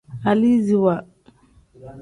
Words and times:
Aliziwa. 0.29 0.95